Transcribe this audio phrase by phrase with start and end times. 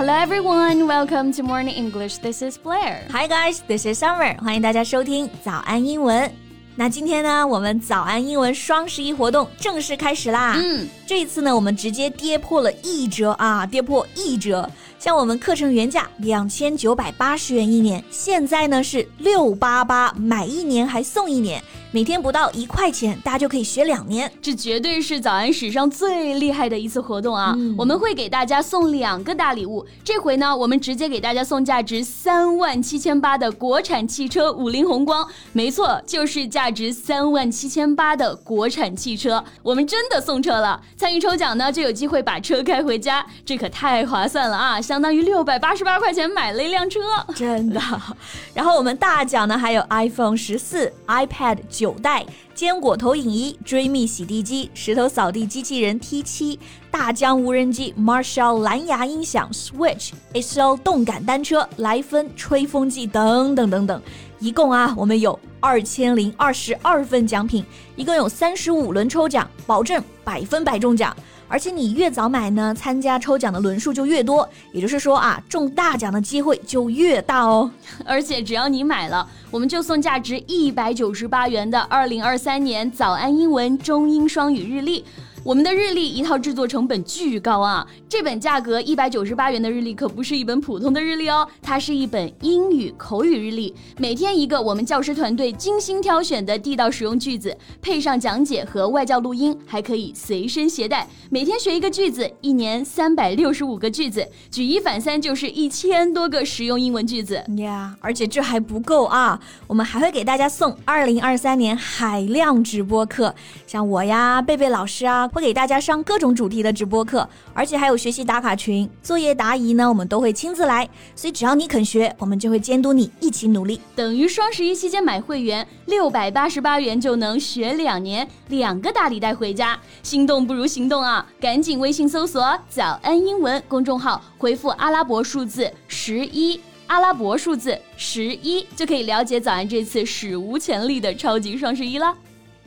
[0.00, 2.16] Hello everyone, welcome to Morning English.
[2.22, 3.04] This is Blair.
[3.10, 4.34] Hi guys, this is Summer.
[4.40, 6.32] 欢迎大家收听早安英文。
[6.74, 10.54] 那今天呢，我们早安英文双十一活动正式开始啦！
[10.56, 14.66] 嗯，这一次呢，我们直接跌破了一折啊，跌破一折。
[14.98, 21.62] 像我们课程原价两千九百八十元一年，现在呢是六八八，买一年还送一年。
[21.92, 27.52] 每天不到一块钱，大家就可以学两年，这绝对是早安史上最厉害的一次活动啊！
[27.76, 40.80] 我们会给大家送两个大礼物，这回呢，我们直接给大家送价值三万七千八的国产汽车五菱宏光，没错，就是价值三万七千八的国产汽车，我们真的送车了！
[40.96, 44.80] 参与抽奖呢，就有机会把车开回家，这可太划算了啊！
[44.80, 47.00] 相当于六百八十八块钱买了一辆车，
[47.34, 47.80] 真的。
[48.54, 51.58] 然后我们大奖呢，还有 iPhone 十四、iPad。
[51.80, 64.02] 九代坚果投影仪、追觅洗地机、石头扫地机器人 T 七、大疆无人机、Marshall 蓝牙音响、Switch、XL 动感单车、莱芬吹风机等等等等，
[64.40, 67.64] 一共啊，我们有二千零二十二份奖品，
[67.96, 71.16] 一共有三十五轮抽奖，保证百分百中奖。
[71.50, 77.68] 而且你越早买呢，参加抽奖的轮数就越多，也就是说啊，中大奖的机会就越大哦。
[78.06, 85.04] 而且只要你买了，我们就送价值一百九十八元的二零二三年早安英文中英双语日历。
[85.42, 87.86] 我们的日历一套制作成本巨高啊！
[88.08, 101.08] 这本价格一百九十八元的日历可不是一本普通的日历哦，它是一本英语口语日历，每天一个我们教师团队精心挑选的地道实用句子，配上讲解和外教录音，还可以随身携带。
[101.30, 107.96] 每天学一个句子，一年三百六十五个句子，举一反三就是一千多个实用英文句子呀！
[108.00, 113.34] 而且这还不够啊，我们还会给大家送二零二三年海量直播课，
[113.66, 115.29] 像我呀，贝贝老师啊。
[115.32, 120.88] 会给大家上各种主题的直播课，而且还有学习打卡群、作业答疑呢，我们都会亲自来。
[121.14, 123.80] 所以只要你肯学，我们就会监督你一起努力。
[123.94, 129.78] 等于双十一期间买会员六百八十八元就能学两年，两个大礼带回家。
[130.02, 131.26] 心动不如行动啊！
[131.40, 142.14] 赶紧微信搜索“早安英文”公众号，回复阿拉伯数字十一，阿拉伯数字十一就可以了解早安这次史无前例的超级双十一了。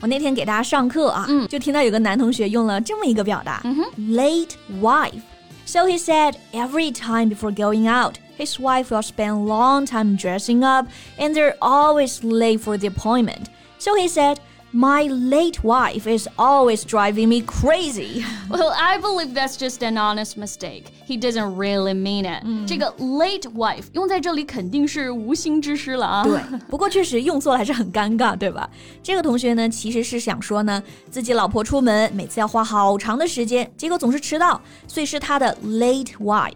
[0.00, 10.16] 我那天给大家上课啊，嗯，就听到有个男同学用了这么一个表达、嗯、，late wife。So he said every time before going out, his wife will spend long time
[10.16, 10.86] dressing up,
[11.18, 13.46] and they're always late for the appointment.
[13.78, 14.38] So he said.
[14.72, 18.22] My late wife is always driving me crazy.
[18.50, 20.84] Well, I believe that's just an honest mistake.
[21.06, 22.44] He doesn't really mean it.
[22.66, 26.22] 这个 late wife 用在这里肯定是无心之失了啊。
[26.22, 26.38] 对，
[26.68, 28.68] 不过确实用错了还是很尴尬，对吧？
[29.02, 36.52] 这个同学呢，其实是想说呢，自己老婆出门每次要花好长的时间，结果总是迟到，所以是他的 late wife。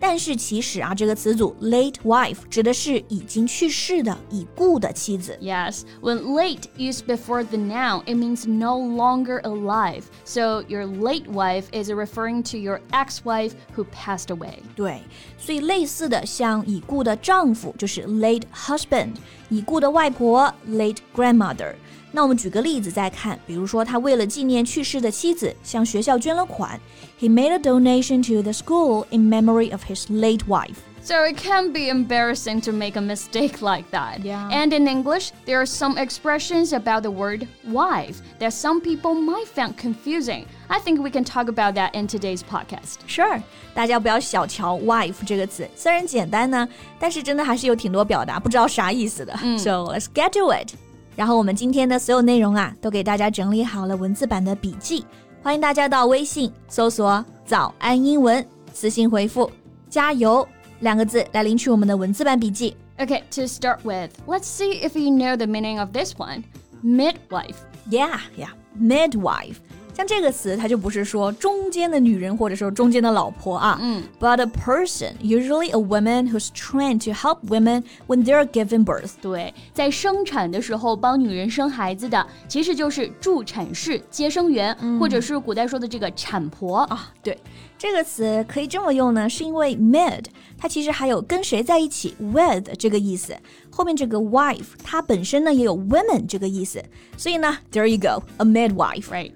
[0.00, 5.36] 但是其实啊，这个词组 late wife 指的是已经去世的已故的妻子。
[5.40, 10.02] Yes, when late used before the noun, it means no longer alive.
[10.24, 14.58] So your late wife is referring to your ex-wife who passed away.
[14.76, 15.00] 对，
[15.38, 19.14] 所以类似的像已故的丈夫就是 late husband，
[19.48, 21.74] 已故的外婆 late grandmother。
[22.12, 26.80] 那我们举个例子再看，比如说他为了纪念去世的妻子，向学校捐了款。
[27.20, 30.76] He made a donation to the school in memory of his late wife.
[31.02, 34.22] So it can be embarrassing to make a mistake like that.
[34.24, 34.48] Yeah.
[34.50, 39.46] And in English, there are some expressions about the word wife that some people might
[39.46, 40.46] find confusing.
[40.68, 42.96] I think we can talk about that in today's podcast.
[43.06, 43.40] Sure，
[43.72, 46.68] 大家不要小瞧 wife 这个词，虽然简单呢，
[46.98, 49.38] 但是真的还是有挺多表达不知道啥意思的。
[49.44, 50.74] 嗯、so let's get to it.
[51.15, 55.05] 然后我们今天的所有内容啊，都给大家整理好了文字版的笔记，
[55.43, 59.51] 欢迎大家到微信搜索“早安英文”，私信回复
[59.89, 60.47] “加油”
[60.79, 62.75] 两个字来领取我们的文字版笔记。
[62.97, 66.43] Okay, to start with, let's see if you know the meaning of this one.
[66.83, 67.57] Midwife.
[67.89, 69.55] Yeah, yeah, midwife.
[70.00, 79.12] 像这个词，它就不是说中间的女人或者说中间的老婆啊，嗯，but a person, usually a woman who's trained to help women when they're giving birth。
[79.22, 87.10] 对，在生产的时候帮女人生孩子的，其实就是助产士、接生员，嗯、或者是古代说的这个产婆啊。
[87.22, 87.38] 对，
[87.78, 90.24] 这个词可以这么用呢，是因为 mid
[90.58, 93.34] 它其实还有跟谁在一起 with 这个意思，
[93.70, 96.82] 后面这个 wife 它本身呢也有 women 这个意思，
[97.16, 99.32] 所以呢，there you go，a midwife，right？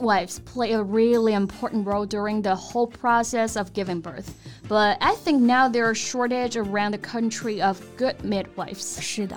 [0.00, 4.34] Midwives play a really important role during the whole process of giving birth.
[4.68, 8.98] But I think now there are shortage around the country of good midwives.
[9.00, 9.36] 是的，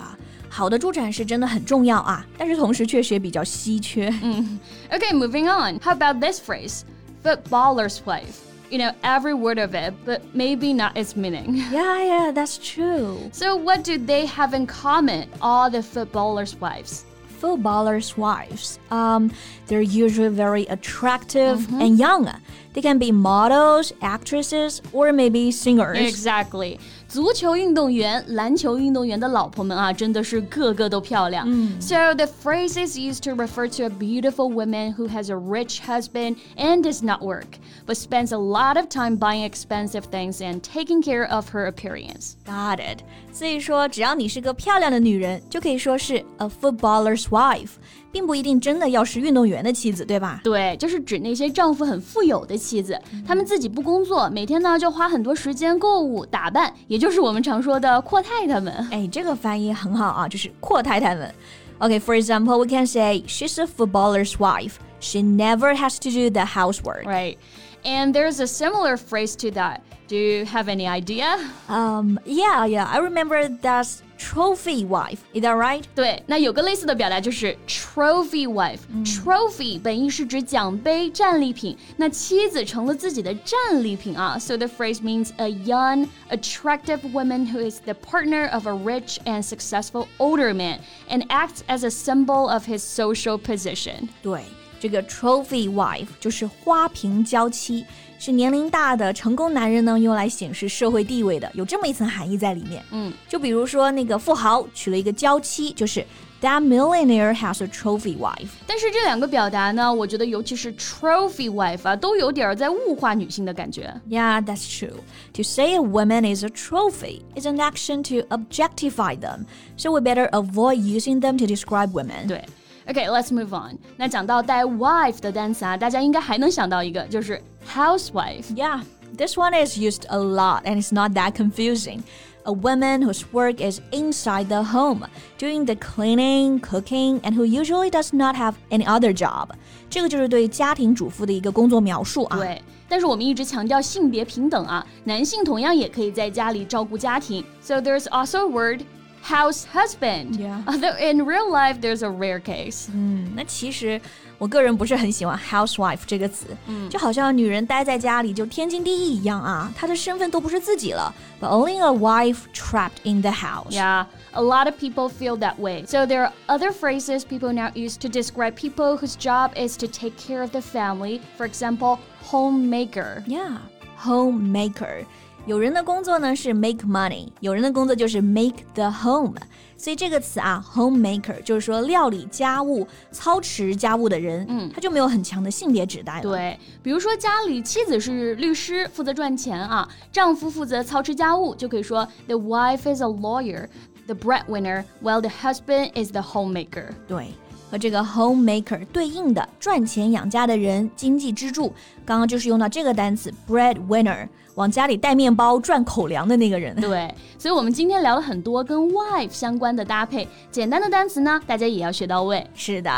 [0.50, 4.10] 好的助产士真的很重要啊，但是同时确实也比较稀缺。
[4.24, 4.60] 嗯，
[4.92, 5.80] Okay, moving on.
[5.82, 6.84] How about this phrase?
[7.22, 8.48] Footballer's wife.
[8.70, 11.56] you know, every word of it, but maybe not its meaning.
[11.72, 13.30] Yeah, yeah, that's true.
[13.32, 17.06] So, what do they have in common, all the footballers' wives?
[17.45, 18.79] Footballers' wives.
[18.91, 19.31] Um,
[19.67, 22.41] they're usually very attractive and young.
[22.74, 25.98] They can be models, actresses, or maybe singers.
[25.98, 26.78] Exactly.
[27.08, 31.48] 足球运动员、篮球运动员的老婆们啊，真的是个个都漂亮。
[31.80, 36.36] So the phrase is used to refer to a beautiful woman who has a rich husband
[36.56, 41.02] and does not work, but spends a lot of time buying expensive things and taking
[41.02, 42.36] care of her appearance.
[42.46, 43.00] Got it.
[43.32, 47.72] 所以说，只要你是个漂亮的女人，就可以说是 a footballer's wife，
[48.14, 50.42] 并不一定真的要是运动员的妻子，对吧？
[50.44, 58.74] 对，就是指那些丈夫很富有的妻子，她们自己不工作，每天呢就花很多时间购物、打扮，也就是我们常说的阔太太们。
[58.92, 61.34] 哎，这个翻译很好啊，就是阔太太们。
[61.80, 64.74] Okay, for example, we can say she's a footballer's wife.
[65.00, 67.06] She never has to do the housework.
[67.06, 67.38] Right.
[67.86, 69.80] And there's a similar phrase to that.
[70.10, 71.40] Do you have any idea?
[71.70, 75.20] Um, yeah, yeah, I remember that's trophy wife.
[75.34, 75.84] Is that right?
[75.96, 84.38] 对，那有个类似的表达就是 trophy wife。trophy 本意是指奖杯、战利品，那妻子成了自己的战利品啊。
[84.38, 89.44] So the phrase means a young, attractive woman who is the partner of a rich and
[89.44, 90.80] successful older man
[91.10, 94.10] and acts as a symbol of his social position.
[94.22, 94.44] 对，
[94.84, 97.86] 这个 trophy wife 就是花瓶娇妻，
[98.18, 102.84] 是年龄大的成功男人呢用来显示社会地位的，有这么一层含义在里面。
[102.92, 106.06] 嗯，就比如说那个富豪娶了一个娇妻，就是
[106.42, 108.48] that millionaire has a trophy wife。
[108.66, 113.94] 但是这两个表达呢，我觉得尤其是 trophy wife 啊，都有点儿在物化女性的感觉。
[114.10, 114.96] Yeah, that's true.
[115.34, 119.46] To say a woman is a trophy is an action to objectify them,
[119.76, 122.28] so we better avoid using them to describe women.
[122.28, 122.46] 对
[122.88, 123.78] ，OK, let's move on.
[123.98, 128.54] 那讲到带 wife 的单词啊，大家应该还能想到一个，就是 housewife。
[128.56, 128.82] Yeah,
[129.18, 132.02] this one is used a lot and it's not that confusing.
[132.46, 135.06] A woman whose work is inside the home,
[135.38, 139.50] doing the cleaning, cooking, and who usually does not have any other job.
[139.90, 142.38] 这个就是对家庭主妇的一个工作描述啊。
[142.38, 147.44] 对，但是我们一直强调性别平等啊，男性同样也可以在家里照顾家庭。
[147.62, 148.82] So there's also a word
[149.24, 150.38] house husband.
[150.38, 150.64] Yeah.
[150.66, 152.88] Although in real life there's a rare case.
[152.94, 154.02] 嗯，那其实
[154.38, 163.72] 我个人不是很喜欢 housewife 这个词，嗯，就好像女人待在家里就天经地义一样啊，她的身份都不是自己了，but only a wife trapped in the house。
[163.72, 165.86] Yeah, a lot of people feel that way.
[165.86, 169.88] So there are other phrases people now use to describe people whose job is to
[169.88, 171.20] take care of the family.
[171.38, 173.24] For example, homemaker.
[173.28, 173.58] Yeah,
[173.98, 175.06] homemaker。
[175.47, 179.35] 有人的工作呢是 make money，有人的工作就是 make the home。
[179.77, 186.23] 所以这个词啊，homemaker 就是说料理家务、操持家务的人，嗯，他就没有很强的性别指代了。
[186.23, 193.67] 对，比如说家里妻子是律师，负责赚钱啊，丈夫负责操持家务，就可以说 the wife is a lawyer,
[194.07, 196.87] the breadwinner, while the husband is the homemaker.
[197.07, 197.27] 对，
[197.71, 201.73] 和这个 homemaker 对应的赚钱养家的人、经济支柱，
[202.05, 206.75] 刚刚就是用到这个单词 breadwinner，往家里带面包赚口粮的那个人。
[206.77, 212.47] 对，所以我们今天聊了很多跟 wife 相关的搭配，简单的单词呢，大家也要学到位。
[212.55, 212.91] 是的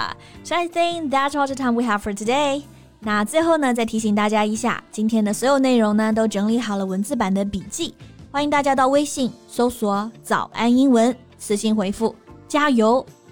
[0.45, 2.63] ，So I think that's all the time we have for today。
[3.01, 7.95] 那最后呢，再提醒大家一下，今天的所有内容呢都整理好了文字版的笔记，
[8.33, 12.15] 欢迎大家到微信搜索“早安英文”，私信回复
[12.49, 13.05] “加油”